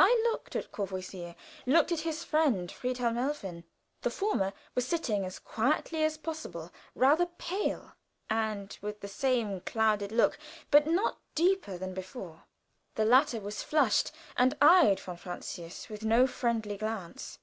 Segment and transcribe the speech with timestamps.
[0.00, 3.62] I looked at Courvoisier looked at his friend, Friedhelm Helfen.
[4.02, 7.92] The former was sitting as quietly as possible, rather pale,
[8.28, 10.36] and with the same clouded look,
[10.72, 12.46] but not deeper than before;
[12.96, 17.38] the latter was flushed, and eyed von Francius with no friendly glance.